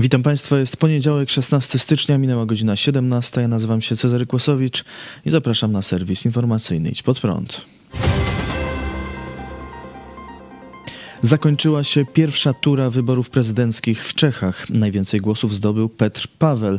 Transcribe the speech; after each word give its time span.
Witam 0.00 0.22
Państwa, 0.22 0.58
jest 0.58 0.76
poniedziałek, 0.76 1.30
16 1.30 1.78
stycznia, 1.78 2.18
minęła 2.18 2.46
godzina 2.46 2.76
17. 2.76 3.40
Ja 3.40 3.48
nazywam 3.48 3.80
się 3.80 3.96
Cezary 3.96 4.26
Kłosowicz 4.26 4.84
i 5.26 5.30
zapraszam 5.30 5.72
na 5.72 5.82
serwis 5.82 6.24
informacyjny 6.24 6.88
Idź 6.88 7.02
Pod 7.02 7.20
Prąd. 7.20 7.64
Zakończyła 11.22 11.84
się 11.84 12.04
pierwsza 12.04 12.54
tura 12.54 12.90
wyborów 12.90 13.30
prezydenckich 13.30 14.04
w 14.04 14.14
Czechach. 14.14 14.70
Najwięcej 14.70 15.20
głosów 15.20 15.54
zdobył 15.54 15.88
Petr 15.88 16.28
Paweł. 16.38 16.78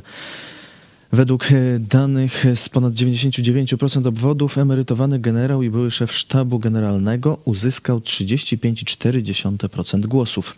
Według 1.12 1.52
e, 1.52 1.80
danych 1.80 2.46
z 2.56 2.70
ponad 2.70 2.94
99% 2.94 4.08
obwodów 4.08 4.58
emerytowany 4.58 5.20
generał 5.20 5.64
i 5.64 5.70
były 5.70 5.92
szef 5.92 6.14
sztabu 6.14 6.60
generalnego 6.60 7.38
uzyskał 7.46 8.00
35,4% 8.00 10.06
głosów. 10.06 10.58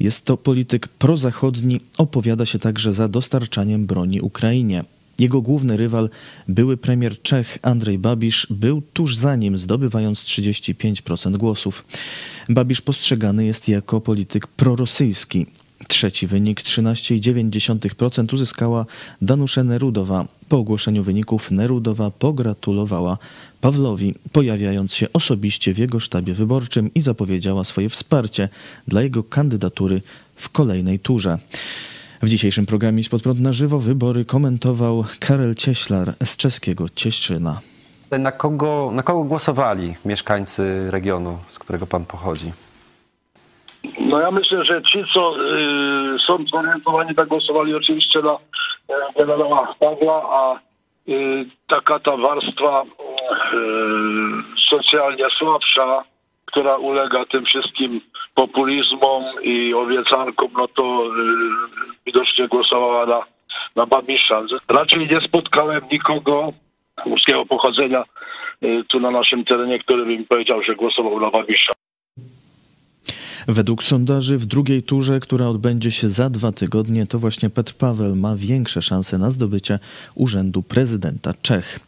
Jest 0.00 0.24
to 0.24 0.36
polityk 0.36 0.88
prozachodni, 0.88 1.80
opowiada 1.98 2.46
się 2.46 2.58
także 2.58 2.92
za 2.92 3.08
dostarczaniem 3.08 3.86
broni 3.86 4.20
Ukrainie. 4.20 4.84
Jego 5.18 5.42
główny 5.42 5.76
rywal, 5.76 6.10
były 6.48 6.76
premier 6.76 7.22
Czech 7.22 7.58
Andrzej 7.62 7.98
Babisz, 7.98 8.46
był 8.50 8.82
tuż 8.92 9.16
za 9.16 9.36
nim, 9.36 9.58
zdobywając 9.58 10.20
35% 10.20 11.36
głosów. 11.36 11.84
Babisz 12.48 12.80
postrzegany 12.80 13.44
jest 13.44 13.68
jako 13.68 14.00
polityk 14.00 14.46
prorosyjski. 14.46 15.46
Trzeci 15.88 16.26
wynik 16.26 16.62
13,9% 16.62 18.34
uzyskała 18.34 18.86
Danusze 19.22 19.64
Nerudowa. 19.64 20.24
Po 20.48 20.58
ogłoszeniu 20.58 21.02
wyników 21.02 21.50
Nerudowa 21.50 22.10
pogratulowała 22.10 23.18
Pawlowi, 23.60 24.14
pojawiając 24.32 24.94
się 24.94 25.06
osobiście 25.12 25.74
w 25.74 25.78
jego 25.78 26.00
sztabie 26.00 26.34
wyborczym 26.34 26.90
i 26.94 27.00
zapowiedziała 27.00 27.64
swoje 27.64 27.88
wsparcie 27.88 28.48
dla 28.88 29.02
jego 29.02 29.22
kandydatury 29.22 30.02
w 30.36 30.48
kolejnej 30.48 30.98
turze. 30.98 31.38
W 32.22 32.28
dzisiejszym 32.28 32.66
programie 32.66 33.04
Spod 33.04 33.22
Prąd 33.22 33.40
na 33.40 33.52
żywo 33.52 33.78
wybory 33.78 34.24
komentował 34.24 35.04
Karel 35.20 35.54
Cieślar 35.54 36.14
z 36.24 36.36
czeskiego 36.36 36.88
Cieśczyna. 36.88 37.60
Na 38.10 38.32
kogo, 38.32 38.90
na 38.94 39.02
kogo 39.02 39.24
głosowali 39.24 39.94
mieszkańcy 40.04 40.90
regionu, 40.90 41.38
z 41.48 41.58
którego 41.58 41.86
pan 41.86 42.04
pochodzi? 42.04 42.52
No 44.10 44.20
ja 44.20 44.30
myślę, 44.30 44.64
że 44.64 44.82
ci, 44.82 45.04
co 45.14 45.34
y, 45.36 46.18
są 46.26 46.44
zorientowani, 46.46 47.14
tak 47.14 47.28
głosowali 47.28 47.74
oczywiście 47.74 48.20
na 48.22 48.32
e, 48.32 48.38
generała 49.18 49.74
Pawła, 49.78 50.22
a 50.30 50.60
y, 51.08 51.46
taka 51.66 51.98
ta 51.98 52.16
warstwa 52.16 52.82
y, 52.82 52.86
socjalnie 54.70 55.30
słabsza, 55.38 56.04
która 56.44 56.76
ulega 56.76 57.24
tym 57.24 57.44
wszystkim 57.44 58.00
populizmom 58.34 59.24
i 59.42 59.74
obiecankom, 59.74 60.50
no 60.52 60.68
to 60.68 61.06
y, 61.06 61.10
widocznie 62.06 62.48
głosowała 62.48 63.06
na, 63.06 63.22
na 63.76 63.86
Babisza. 63.86 64.42
Raczej 64.68 65.08
nie 65.08 65.20
spotkałem 65.20 65.80
nikogo 65.92 66.52
ruskiego 67.06 67.46
pochodzenia 67.46 68.04
y, 68.62 68.84
tu 68.88 69.00
na 69.00 69.10
naszym 69.10 69.44
terenie, 69.44 69.78
który 69.78 70.04
by 70.04 70.18
mi 70.18 70.24
powiedział, 70.24 70.62
że 70.62 70.74
głosował 70.74 71.20
na 71.20 71.30
Babisza. 71.30 71.72
Według 73.48 73.82
sondaży 73.82 74.38
w 74.38 74.46
drugiej 74.46 74.82
turze, 74.82 75.20
która 75.20 75.48
odbędzie 75.48 75.90
się 75.90 76.08
za 76.08 76.30
dwa 76.30 76.52
tygodnie, 76.52 77.06
to 77.06 77.18
właśnie 77.18 77.50
Petr 77.50 77.74
Paweł 77.74 78.16
ma 78.16 78.36
większe 78.36 78.82
szanse 78.82 79.18
na 79.18 79.30
zdobycie 79.30 79.78
urzędu 80.14 80.62
prezydenta 80.62 81.34
Czech. 81.42 81.80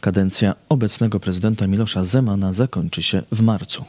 Kadencja 0.00 0.54
obecnego 0.68 1.20
prezydenta 1.20 1.66
Milosza 1.66 2.04
Zemana 2.04 2.52
zakończy 2.52 3.02
się 3.02 3.22
w 3.32 3.42
marcu. 3.42 3.84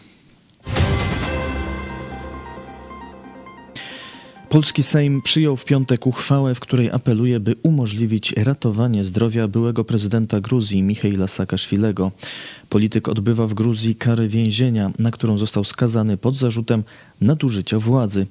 Polski 4.58 4.84
Sejm 4.84 5.22
przyjął 5.22 5.58
w 5.58 5.66
piątek 5.66 6.08
uchwałę, 6.08 6.56
w 6.56 6.60
której 6.60 6.92
apeluje, 6.92 7.40
by 7.40 7.56
umożliwić 7.64 8.32
ratowanie 8.32 9.06
zdrowia 9.06 9.48
byłego 9.48 9.84
prezydenta 9.84 10.42
Gruzji 10.42 10.84
Michaila 10.84 11.28
Saakaszwilego. 11.28 12.12
Polityk 12.70 13.08
odbywa 13.08 13.48
w 13.48 13.54
Gruzji 13.54 13.96
karę 13.96 14.28
więzienia, 14.28 14.92
na 15.00 15.12
którą 15.12 15.38
został 15.38 15.64
skazany 15.64 16.18
pod 16.18 16.36
zarzutem 16.36 16.84
nadużycia 17.22 17.80
władzy. 17.80 18.28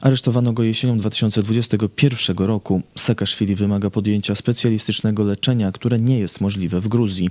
Aresztowano 0.00 0.52
go 0.52 0.62
jesienią 0.62 0.98
2021 0.98 2.36
roku. 2.36 2.82
Saakaszwili 2.96 3.54
wymaga 3.54 3.90
podjęcia 3.90 4.34
specjalistycznego 4.34 5.24
leczenia, 5.24 5.72
które 5.72 5.98
nie 5.98 6.18
jest 6.18 6.40
możliwe 6.40 6.80
w 6.80 6.88
Gruzji. 6.88 7.30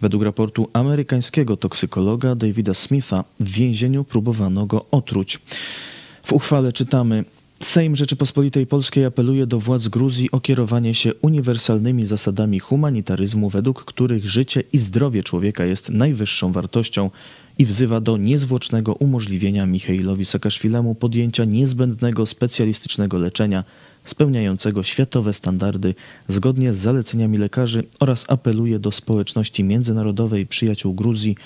Według 0.00 0.22
raportu 0.22 0.68
amerykańskiego 0.72 1.56
toksykologa 1.56 2.34
Davida 2.34 2.74
Smitha 2.74 3.24
w 3.40 3.50
więzieniu 3.50 4.04
próbowano 4.04 4.66
go 4.66 4.86
otruć. 4.90 5.40
W 6.22 6.32
uchwale 6.32 6.72
czytamy: 6.72 7.24
Sejm 7.62 7.96
Rzeczypospolitej 7.96 8.66
Polskiej 8.66 9.04
apeluje 9.04 9.46
do 9.46 9.58
władz 9.58 9.88
Gruzji 9.88 10.30
o 10.30 10.40
kierowanie 10.40 10.94
się 10.94 11.14
uniwersalnymi 11.14 12.06
zasadami 12.06 12.58
humanitaryzmu, 12.58 13.50
według 13.50 13.84
których 13.84 14.26
życie 14.26 14.62
i 14.72 14.78
zdrowie 14.78 15.22
człowieka 15.22 15.64
jest 15.64 15.90
najwyższą 15.90 16.52
wartością 16.52 17.10
i 17.58 17.66
wzywa 17.66 18.00
do 18.00 18.16
niezwłocznego 18.16 18.94
umożliwienia 18.94 19.66
Michailowi 19.66 20.24
Saakaszwilemu 20.24 20.94
podjęcia 20.94 21.44
niezbędnego 21.44 22.26
specjalistycznego 22.26 23.18
leczenia 23.18 23.64
spełniającego 24.08 24.82
światowe 24.82 25.34
standardy 25.34 25.94
zgodnie 26.28 26.72
z 26.72 26.76
zaleceniami 26.76 27.38
lekarzy 27.38 27.84
oraz 28.00 28.24
apeluje 28.28 28.78
do 28.78 28.92
społeczności 28.92 29.64
międzynarodowej 29.64 30.46
przyjaciół 30.46 30.94
Gruzji 30.94 31.36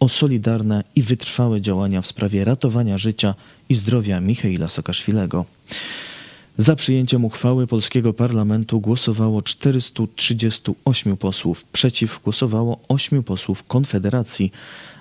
o 0.00 0.08
solidarne 0.08 0.84
i 0.96 1.02
wytrwałe 1.02 1.60
działania 1.60 2.02
w 2.02 2.06
sprawie 2.06 2.44
ratowania 2.44 2.98
życia 2.98 3.34
i 3.68 3.74
zdrowia 3.74 4.20
Michaila 4.20 4.68
Saakaszwilego. 4.68 5.44
Za 6.58 6.76
przyjęciem 6.76 7.24
uchwały 7.24 7.66
polskiego 7.66 8.12
parlamentu 8.12 8.80
głosowało 8.80 9.42
438 9.42 11.16
posłów, 11.16 11.64
przeciw 11.64 12.20
głosowało 12.24 12.80
8 12.88 13.22
posłów 13.22 13.62
Konfederacji, 13.62 14.52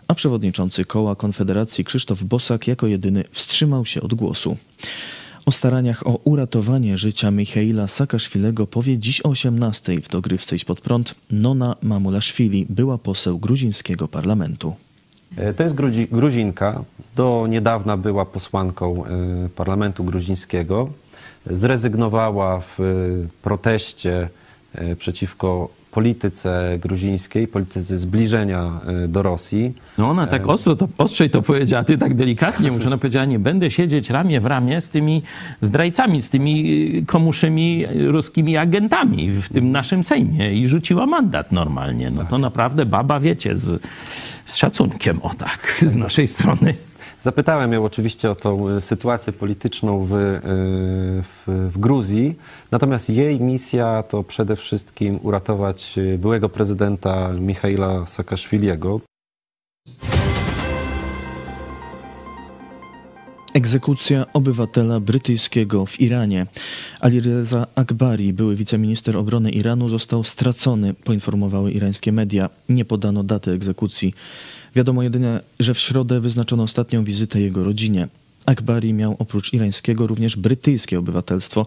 a 0.08 0.16
przewodniczący 0.16 0.86
koła 0.86 1.16
Konfederacji 1.16 1.86
Krzysztof 1.86 2.24
Bosak 2.24 2.68
jako 2.68 2.88
jedyny 2.88 3.24
wstrzymał 3.32 3.86
się 3.86 4.02
od 4.02 4.14
głosu. 4.14 4.58
O 5.52 5.54
staraniach 5.54 6.08
o 6.08 6.20
uratowanie 6.24 6.98
życia 6.98 7.32
Michaila 7.32 7.88
Saakaszwilego 7.88 8.68
powie 8.68 8.98
dziś 8.98 9.22
o 9.22 9.30
18 9.30 10.02
w 10.02 10.08
dogrywce 10.10 10.56
Idź 10.56 10.66
Pod 10.66 10.82
Prąd 10.82 11.16
Nona 11.32 11.76
Mamulaszwili, 11.84 12.66
była 12.70 12.98
poseł 12.98 13.40
gruzińskiego 13.40 14.08
parlamentu. 14.08 14.76
E, 15.38 15.54
to 15.54 15.64
jest 15.64 15.76
Gruzinka. 16.12 16.84
Do 17.16 17.46
niedawna 17.50 17.98
była 17.98 18.26
posłanką 18.26 19.06
e, 19.06 19.10
parlamentu 19.56 20.04
gruzińskiego. 20.04 20.90
Zrezygnowała 21.46 22.62
w 22.78 22.80
proteście 23.42 24.30
e, 24.76 24.96
przeciwko 24.96 25.70
polityce 25.92 26.78
gruzińskiej, 26.82 27.48
polityce 27.48 27.98
zbliżenia 27.98 28.82
do 29.08 29.22
Rosji. 29.22 29.74
No 29.98 30.10
ona 30.10 30.28
tak 30.28 30.48
ostro 30.50 30.76
to, 30.76 30.88
ostrzej 30.98 31.30
to 31.30 31.42
powiedziała, 31.42 31.84
ty 31.84 31.98
tak 31.98 32.16
delikatnie 32.16 32.72
mówisz. 32.72 32.88
Ona 32.88 32.98
powiedziała, 32.98 33.26
nie 33.26 33.40
będę 33.40 33.72
siedzieć 33.72 34.10
ramię 34.10 34.42
w 34.42 34.46
ramię 34.46 34.82
z 34.82 34.90
tymi 34.90 35.22
zdrajcami, 35.62 36.22
z 36.22 36.30
tymi 36.30 37.06
komuszymi 37.08 37.86
ruskimi 38.08 38.58
agentami 38.58 39.32
w 39.32 39.50
tym 39.50 39.72
naszym 39.72 40.04
Sejmie 40.04 40.54
i 40.54 40.68
rzuciła 40.68 41.06
mandat 41.06 41.52
normalnie. 41.52 42.12
No 42.12 42.26
to 42.26 42.38
naprawdę 42.38 42.86
baba, 42.86 43.20
wiecie, 43.20 43.56
z 43.56 43.82
z 44.46 44.56
szacunkiem, 44.56 45.22
o 45.22 45.34
tak, 45.34 45.84
z 45.86 45.96
naszej 45.96 46.28
strony. 46.28 46.74
Zapytałem 47.22 47.74
ją 47.74 47.86
oczywiście 47.86 48.32
o 48.32 48.36
tą 48.36 48.70
e, 48.70 48.82
sytuację 48.82 49.34
polityczną 49.34 50.06
w, 50.06 50.14
e, 50.14 50.42
w, 51.22 51.70
w, 51.74 51.80
Gruzji, 51.80 52.36
natomiast 52.72 53.10
jej 53.10 53.42
misja 53.42 54.04
to 54.04 54.24
przede 54.24 54.56
wszystkim 54.56 55.20
uratować 55.24 55.98
e, 55.98 56.18
byłego 56.18 56.50
prezydenta 56.50 57.34
Michaila 57.34 58.06
Saakaszwiliego. 58.08 59.02
Egzekucja 63.54 64.26
obywatela 64.34 65.00
brytyjskiego 65.00 65.86
w 65.86 66.00
Iranie. 66.00 66.48
Ali 67.00 67.20
Reza 67.20 67.68
Akbari, 67.76 68.34
były 68.34 68.56
wiceminister 68.56 69.18
obrony 69.18 69.52
Iranu, 69.52 69.90
został 69.90 70.24
stracony, 70.24 70.94
poinformowały 70.94 71.72
irańskie 71.72 72.12
media. 72.12 72.50
Nie 72.70 72.86
podano 72.86 73.24
daty 73.24 73.52
egzekucji. 73.52 74.14
Wiadomo 74.76 75.04
jedynie, 75.04 75.40
że 75.60 75.74
w 75.74 75.80
środę 75.80 76.20
wyznaczono 76.20 76.64
ostatnią 76.64 77.04
wizytę 77.04 77.42
jego 77.42 77.64
rodzinie. 77.64 78.08
Akbari 78.46 78.94
miał 78.94 79.16
oprócz 79.20 79.54
irańskiego 79.54 80.08
również 80.08 80.38
brytyjskie 80.38 81.00
obywatelstwo, 81.00 81.66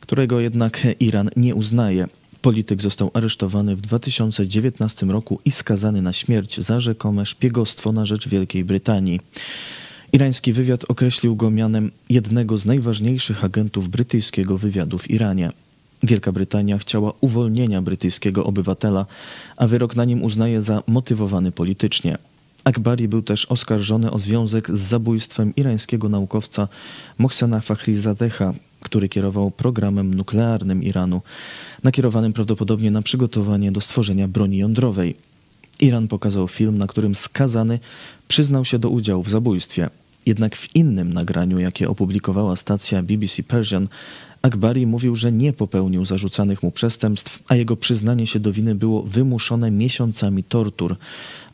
którego 0.00 0.40
jednak 0.40 0.86
Iran 1.00 1.30
nie 1.36 1.54
uznaje. 1.54 2.08
Polityk 2.42 2.82
został 2.82 3.10
aresztowany 3.14 3.76
w 3.76 3.80
2019 3.80 5.06
roku 5.06 5.40
i 5.44 5.50
skazany 5.50 6.02
na 6.02 6.12
śmierć 6.12 6.60
za 6.60 6.80
rzekome 6.80 7.26
szpiegostwo 7.26 7.92
na 7.92 8.06
rzecz 8.06 8.28
Wielkiej 8.28 8.64
Brytanii. 8.64 9.20
Irański 10.12 10.52
wywiad 10.52 10.84
określił 10.88 11.36
go 11.36 11.50
mianem 11.50 11.90
jednego 12.08 12.58
z 12.58 12.66
najważniejszych 12.66 13.44
agentów 13.44 13.88
brytyjskiego 13.88 14.58
wywiadu 14.58 14.98
w 14.98 15.10
Iranie. 15.10 15.52
Wielka 16.02 16.32
Brytania 16.32 16.78
chciała 16.78 17.12
uwolnienia 17.20 17.82
brytyjskiego 17.82 18.44
obywatela, 18.44 19.06
a 19.56 19.66
wyrok 19.66 19.96
na 19.96 20.04
nim 20.04 20.22
uznaje 20.22 20.62
za 20.62 20.82
motywowany 20.86 21.52
politycznie. 21.52 22.18
Akbari 22.64 23.08
był 23.08 23.22
też 23.22 23.46
oskarżony 23.46 24.10
o 24.10 24.18
związek 24.18 24.76
z 24.76 24.80
zabójstwem 24.80 25.52
irańskiego 25.56 26.08
naukowca 26.08 26.68
Mohsena 27.18 27.60
Fakhrizadeha. 27.60 28.54
który 28.80 29.08
kierował 29.08 29.50
programem 29.50 30.14
nuklearnym 30.14 30.82
Iranu, 30.82 31.22
nakierowanym 31.84 32.32
prawdopodobnie 32.32 32.90
na 32.90 33.02
przygotowanie 33.02 33.72
do 33.72 33.80
stworzenia 33.80 34.28
broni 34.28 34.58
jądrowej. 34.58 35.16
Iran 35.80 36.08
pokazał 36.08 36.48
film, 36.48 36.78
na 36.78 36.86
którym 36.86 37.14
skazany 37.14 37.78
przyznał 38.28 38.64
się 38.64 38.78
do 38.78 38.90
udziału 38.90 39.22
w 39.22 39.30
zabójstwie. 39.30 39.90
Jednak 40.26 40.56
w 40.56 40.76
innym 40.76 41.12
nagraniu, 41.12 41.58
jakie 41.58 41.88
opublikowała 41.88 42.56
stacja 42.56 43.02
BBC 43.02 43.42
Persian, 43.42 43.88
Akbari 44.42 44.86
mówił, 44.86 45.16
że 45.16 45.32
nie 45.32 45.52
popełnił 45.52 46.06
zarzucanych 46.06 46.62
mu 46.62 46.70
przestępstw, 46.70 47.38
a 47.48 47.54
jego 47.54 47.76
przyznanie 47.76 48.26
się 48.26 48.40
do 48.40 48.52
winy 48.52 48.74
było 48.74 49.02
wymuszone 49.02 49.70
miesiącami 49.70 50.44
tortur. 50.44 50.96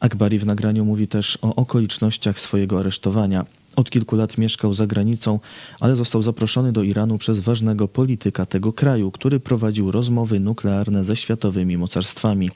Akbari 0.01 0.39
w 0.39 0.47
nagraniu 0.47 0.85
mówi 0.85 1.09
też 1.09 1.39
o 1.43 1.55
okolicznościach 1.55 2.41
swojego 2.41 2.81
aresztowania. 2.81 3.47
Od 3.77 3.91
kilku 3.91 4.17
lat 4.17 4.39
mieszkał 4.39 4.75
za 4.75 4.87
granicą, 4.87 5.41
ale 5.81 5.97
został 5.97 6.23
zaproszony 6.23 6.73
do 6.73 6.83
Iranu 6.83 7.19
przez 7.19 7.41
ważnego 7.41 7.89
polityka 7.89 8.47
tego 8.47 8.73
kraju, 8.73 9.11
który 9.11 9.41
prowadził 9.41 9.91
rozmowy 9.91 10.41
nuklearne 10.41 11.05
ze 11.05 11.17
światowymi 11.17 11.79
mocarstwami. 11.79 12.51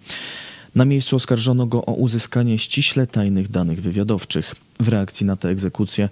Na 0.75 0.85
miejscu 0.85 1.17
oskarżono 1.17 1.67
go 1.67 1.87
o 1.87 1.93
uzyskanie 1.93 2.59
ściśle 2.59 3.07
tajnych 3.07 3.51
danych 3.51 3.83
wywiadowczych. 3.83 4.55
W 4.81 4.89
reakcji 4.89 5.27
na 5.27 5.37
tę 5.37 5.49
egzekucję 5.49 6.09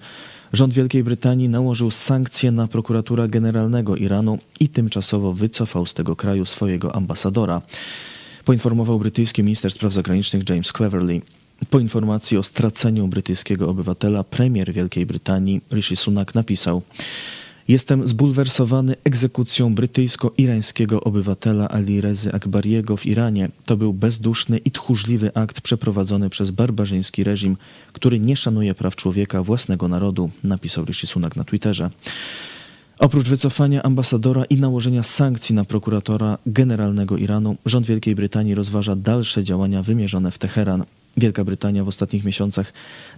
rząd 0.53 0.75
Wielkiej 0.75 1.05
Brytanii 1.05 1.49
nałożył 1.49 1.91
sankcje 1.91 2.51
na 2.51 2.69
prokuratura 2.69 3.29
generalnego 3.29 3.97
Iranu 3.97 4.39
i 4.61 4.69
tymczasowo 4.69 5.33
wycofał 5.33 5.87
z 5.87 5.95
tego 5.95 6.17
kraju 6.17 6.47
swojego 6.47 6.95
ambasadora. 6.95 7.63
Poinformował 8.45 8.99
brytyjski 8.99 9.43
minister 9.43 9.71
spraw 9.71 9.93
zagranicznych 9.93 10.49
James 10.49 10.73
Cleverly. 10.73 11.21
Po 11.71 11.79
informacji 11.79 12.39
o 12.39 12.43
straceniu 12.43 13.09
brytyjskiego 13.09 13.69
obywatela, 13.69 14.25
premier 14.25 14.73
Wielkiej 14.73 15.07
Brytanii 15.07 15.61
Rishi 15.73 15.97
Sunak 15.97 16.35
napisał: 16.35 16.83
Jestem 17.71 18.09
zbulwersowany 18.09 18.95
egzekucją 19.05 19.75
brytyjsko-irańskiego 19.75 21.01
obywatela 21.01 21.69
Ali 21.69 22.01
Rezy 22.01 22.33
Akbariego 22.33 22.97
w 22.97 23.07
Iranie. 23.07 23.49
To 23.65 23.77
był 23.77 23.93
bezduszny 23.93 24.59
i 24.59 24.71
tchórzliwy 24.71 25.35
akt 25.35 25.61
przeprowadzony 25.61 26.31
przez 26.31 26.51
barbarzyński 26.51 27.25
reżim, 27.25 27.57
który 27.93 28.21
nie 28.21 28.37
szanuje 28.37 28.75
praw 28.75 28.97
człowieka 28.97 29.43
własnego 29.43 29.89
narodu, 29.89 30.31
napisał 30.45 30.85
Rishi 30.85 31.07
Sunak 31.07 31.37
na 31.37 31.45
Twitterze. 31.45 31.91
Oprócz 32.99 33.29
wycofania 33.29 33.83
ambasadora 33.83 34.45
i 34.45 34.57
nałożenia 34.57 35.03
sankcji 35.03 35.55
na 35.55 35.65
prokuratora 35.65 36.39
generalnego 36.47 37.17
Iranu, 37.17 37.57
rząd 37.67 37.87
Wielkiej 37.87 38.15
Brytanii 38.15 38.55
rozważa 38.55 38.97
dalsze 38.97 39.45
działania 39.45 39.83
wymierzone 39.83 40.31
w 40.31 40.39
Teheran. 40.39 40.85
Wielka 41.17 41.45
Brytania 41.45 41.85
w 41.85 41.89
ostatnich 41.89 42.25
miesiącach 42.25 42.73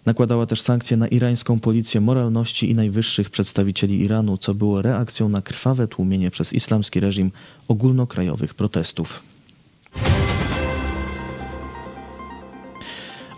nakładała 0.07 0.47
też 0.47 0.61
sankcje 0.61 0.97
na 0.97 1.09
irańską 1.09 1.61
policję 1.61 2.01
moralności 2.01 2.71
i 2.71 2.75
najwyższych 2.75 3.31
przedstawicieli 3.31 4.01
Iranu, 4.01 4.39
co 4.39 4.55
było 4.55 4.83
reakcją 4.83 5.29
na 5.29 5.43
krwawe 5.43 5.89
tłumienie 5.89 6.31
przez 6.31 6.53
islamski 6.53 7.01
reżim 7.01 7.31
ogólnokrajowych 7.69 8.55
protestów. 8.55 9.23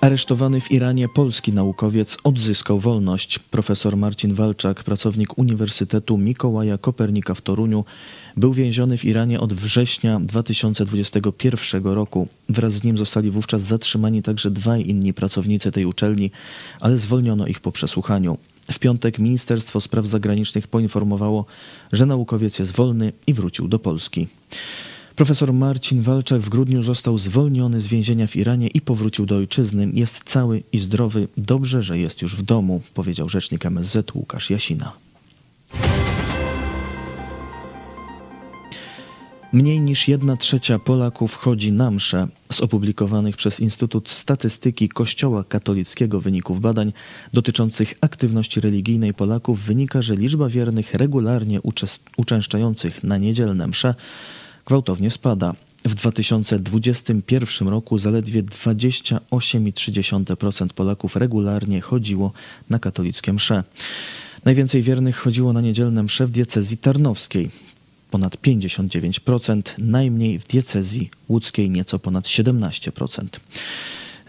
Aresztowany 0.05 0.61
w 0.61 0.73
Iranie 0.73 1.09
polski 1.09 1.53
naukowiec 1.53 2.19
odzyskał 2.25 2.79
wolność. 2.79 3.39
Profesor 3.39 3.97
Marcin 3.97 4.35
Walczak, 4.35 4.83
pracownik 4.83 5.39
Uniwersytetu 5.39 6.19
Mikołaja 6.19 6.79
Kopernika 6.79 7.35
w 7.35 7.41
Toruniu, 7.41 7.85
był 8.37 8.53
więziony 8.53 8.99
w 8.99 9.05
Iranie 9.05 9.41
od 9.41 9.55
września 9.55 10.21
2021 10.21 11.85
roku. 11.85 12.29
Wraz 12.49 12.73
z 12.73 12.85
nim 12.85 12.99
zostali 12.99 13.31
wówczas 13.31 13.63
zatrzymani 13.63 14.23
także 14.23 14.51
dwaj 14.51 14.87
inni 14.87 15.15
pracownicy 15.15 15.73
tej 15.73 15.87
uczelni, 15.87 16.31
ale 16.81 16.99
zwolniono 16.99 17.47
ich 17.47 17.61
po 17.61 17.73
przesłuchaniu. 17.73 18.39
W 18.73 18.79
piątek 18.79 19.19
Ministerstwo 19.19 19.81
Spraw 19.81 20.07
Zagranicznych 20.07 20.69
poinformowało, 20.69 21.45
że 21.93 22.07
naukowiec 22.07 22.59
jest 22.59 22.73
wolny 22.73 23.13
i 23.27 23.35
wrócił 23.35 23.69
do 23.69 23.79
Polski. 23.79 24.29
Profesor 25.17 25.53
Marcin 25.53 26.03
Walczak 26.03 26.41
w 26.41 26.49
grudniu 26.49 26.83
został 26.83 27.19
zwolniony 27.19 27.81
z 27.81 27.87
więzienia 27.87 28.27
w 28.27 28.37
Iranie 28.37 28.69
i 28.69 28.81
powrócił 28.81 29.27
do 29.27 29.37
ojczyzny. 29.37 29.91
Jest 29.93 30.25
cały 30.25 30.63
i 30.73 30.79
zdrowy. 30.79 31.29
Dobrze, 31.37 31.83
że 31.83 31.99
jest 31.99 32.23
już 32.23 32.37
w 32.37 32.43
domu, 32.43 32.83
powiedział 32.95 33.29
rzecznik 33.29 33.67
MSZ 33.67 34.15
Łukasz 34.15 34.51
Jasina. 34.51 34.93
Mniej 39.53 39.81
niż 39.81 40.09
jedna 40.09 40.37
trzecia 40.37 40.79
Polaków 40.79 41.35
chodzi 41.35 41.73
na 41.73 41.91
msze. 41.91 42.29
Z 42.53 42.61
opublikowanych 42.61 43.37
przez 43.37 43.61
Instytut 43.61 44.11
Statystyki 44.11 44.89
Kościoła 44.89 45.45
Katolickiego 45.45 46.21
wyników 46.21 46.61
badań 46.61 46.93
dotyczących 47.33 47.95
aktywności 48.01 48.61
religijnej 48.61 49.15
Polaków 49.15 49.61
wynika, 49.61 50.03
że 50.03 50.15
liczba 50.15 50.49
wiernych 50.49 50.95
regularnie 50.95 51.61
uczęszczających 52.17 53.05
na 53.05 53.17
niedzielne 53.17 53.67
msze 53.67 53.95
gwałtownie 54.67 55.11
spada. 55.11 55.55
W 55.85 55.95
2021 55.95 57.69
roku 57.69 57.99
zaledwie 57.99 58.43
28,3% 58.43 60.69
Polaków 60.69 61.17
regularnie 61.17 61.81
chodziło 61.81 62.33
na 62.71 62.79
katolickie 62.79 63.33
msze. 63.33 63.65
Najwięcej 64.45 64.83
wiernych 64.83 65.17
chodziło 65.17 65.53
na 65.53 65.61
niedzielne 65.61 66.03
msze 66.03 66.27
w 66.27 66.31
diecezji 66.31 66.77
tarnowskiej, 66.77 67.51
ponad 68.11 68.37
59%, 68.37 69.63
najmniej 69.79 70.39
w 70.39 70.47
diecezji 70.47 71.11
łódzkiej 71.29 71.71
nieco 71.71 71.99
ponad 71.99 72.25
17%. 72.25 73.27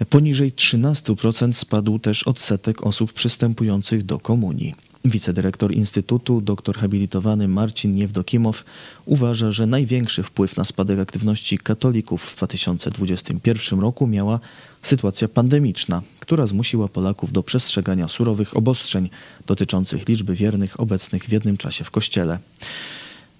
Poniżej 0.09 0.53
13% 0.53 1.53
spadł 1.53 1.99
też 1.99 2.23
odsetek 2.23 2.83
osób 2.83 3.13
przystępujących 3.13 4.03
do 4.03 4.19
komunii. 4.19 4.75
Wicedyrektor 5.05 5.75
Instytutu, 5.75 6.41
doktor 6.41 6.77
habilitowany 6.77 7.47
Marcin 7.47 7.91
Niewdokimow 7.91 8.63
uważa, 9.05 9.51
że 9.51 9.67
największy 9.67 10.23
wpływ 10.23 10.57
na 10.57 10.63
spadek 10.63 10.99
aktywności 10.99 11.57
katolików 11.57 12.23
w 12.23 12.35
2021 12.37 13.79
roku 13.79 14.07
miała 14.07 14.39
sytuacja 14.81 15.27
pandemiczna, 15.27 16.01
która 16.19 16.47
zmusiła 16.47 16.87
Polaków 16.87 17.31
do 17.31 17.43
przestrzegania 17.43 18.07
surowych 18.07 18.57
obostrzeń 18.57 19.09
dotyczących 19.47 20.07
liczby 20.07 20.33
wiernych 20.35 20.79
obecnych 20.79 21.23
w 21.23 21.31
jednym 21.31 21.57
czasie 21.57 21.83
w 21.83 21.91
kościele. 21.91 22.39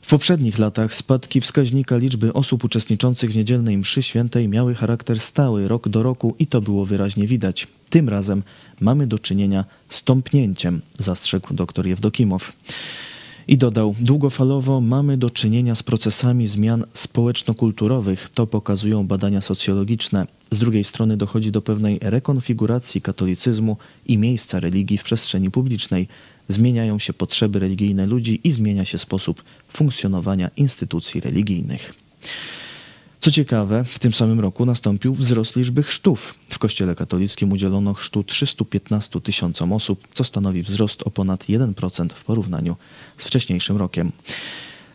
W 0.05 0.09
poprzednich 0.09 0.59
latach 0.59 0.95
spadki 0.95 1.41
wskaźnika 1.41 1.97
liczby 1.97 2.33
osób 2.33 2.63
uczestniczących 2.63 3.31
w 3.31 3.35
niedzielnej 3.35 3.77
mszy 3.77 4.03
świętej 4.03 4.47
miały 4.47 4.75
charakter 4.75 5.19
stały 5.19 5.67
rok 5.67 5.89
do 5.89 6.03
roku 6.03 6.35
i 6.39 6.47
to 6.47 6.61
było 6.61 6.85
wyraźnie 6.85 7.27
widać. 7.27 7.67
Tym 7.89 8.09
razem 8.09 8.43
mamy 8.79 9.07
do 9.07 9.19
czynienia 9.19 9.65
z 9.89 10.03
tąpnięciem, 10.03 10.81
zastrzegł 10.97 11.53
dr 11.53 11.87
Jewdokimow. 11.87 12.53
I 13.47 13.57
dodał, 13.57 13.95
długofalowo 13.99 14.81
mamy 14.81 15.17
do 15.17 15.29
czynienia 15.29 15.75
z 15.75 15.83
procesami 15.83 16.47
zmian 16.47 16.85
społeczno-kulturowych, 16.93 18.29
to 18.33 18.47
pokazują 18.47 19.07
badania 19.07 19.41
socjologiczne. 19.41 20.27
Z 20.51 20.59
drugiej 20.59 20.83
strony 20.83 21.17
dochodzi 21.17 21.51
do 21.51 21.61
pewnej 21.61 21.99
rekonfiguracji 22.01 23.01
katolicyzmu 23.01 23.77
i 24.05 24.17
miejsca 24.17 24.59
religii 24.59 24.97
w 24.97 25.03
przestrzeni 25.03 25.51
publicznej. 25.51 26.07
Zmieniają 26.49 26.99
się 26.99 27.13
potrzeby 27.13 27.59
religijne 27.59 28.05
ludzi 28.05 28.41
i 28.43 28.51
zmienia 28.51 28.85
się 28.85 28.97
sposób 28.97 29.43
funkcjonowania 29.69 30.49
instytucji 30.57 31.21
religijnych. 31.21 31.93
Co 33.25 33.31
ciekawe, 33.31 33.83
w 33.83 33.99
tym 33.99 34.13
samym 34.13 34.39
roku 34.39 34.65
nastąpił 34.65 35.15
wzrost 35.15 35.55
liczby 35.55 35.83
chrztów. 35.83 36.35
W 36.49 36.59
Kościele 36.59 36.95
katolickim 36.95 37.51
udzielono 37.51 37.93
chrztu 37.93 38.23
315 38.23 39.21
tysiącom 39.21 39.73
osób, 39.73 40.07
co 40.13 40.23
stanowi 40.23 40.63
wzrost 40.63 41.03
o 41.03 41.11
ponad 41.11 41.43
1% 41.43 42.09
w 42.13 42.23
porównaniu 42.23 42.75
z 43.17 43.23
wcześniejszym 43.23 43.77
rokiem. 43.77 44.11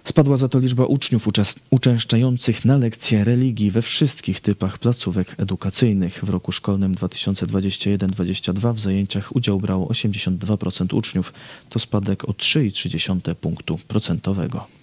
Spadła 0.05 0.37
za 0.37 0.49
to 0.49 0.59
liczba 0.59 0.85
uczniów 0.85 1.29
uczęszczających 1.71 2.65
na 2.65 2.77
lekcje 2.77 3.25
religii 3.25 3.71
we 3.71 3.83
wszystkich 3.83 4.41
typach 4.41 4.79
placówek 4.79 5.35
edukacyjnych. 5.39 6.25
W 6.25 6.29
roku 6.29 6.53
szkolnym 6.53 6.95
2021-2022 6.95 8.75
w 8.75 8.81
zajęciach 8.81 9.37
udział 9.37 9.61
brało 9.61 9.87
82% 9.87 10.97
uczniów. 10.97 11.33
To 11.69 11.79
spadek 11.79 12.25
o 12.25 12.33
3,3 12.33 13.35
punktu 13.35 13.79
procentowego. 13.89 14.80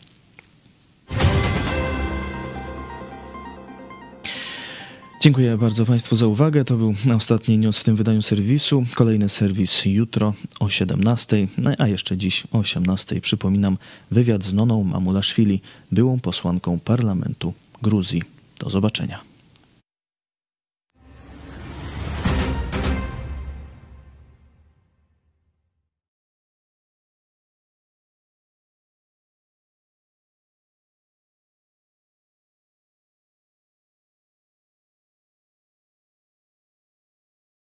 Dziękuję 5.28 5.58
bardzo 5.58 5.86
Państwu 5.86 6.16
za 6.16 6.28
uwagę. 6.28 6.66
To 6.66 6.78
był 6.78 6.94
ostatni 7.16 7.58
news 7.58 7.80
w 7.80 7.84
tym 7.84 7.96
wydaniu 7.96 8.22
serwisu. 8.22 8.84
Kolejny 8.96 9.30
serwis 9.30 9.86
jutro 9.86 10.34
o 10.60 10.70
17, 10.70 11.48
no, 11.58 11.72
a 11.78 11.88
jeszcze 11.88 12.18
dziś 12.18 12.44
o 12.52 12.58
18. 12.58 13.22
Przypominam 13.22 13.78
wywiad 14.12 14.44
z 14.44 14.54
Noną 14.54 14.84
Mamulaszwili, 14.84 15.62
byłą 15.92 16.20
posłanką 16.20 16.80
parlamentu 16.80 17.54
Gruzji. 17.82 18.24
Do 18.60 18.70
zobaczenia. 18.70 19.37